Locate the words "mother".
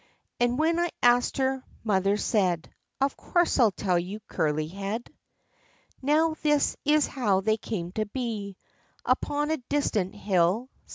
1.83-2.17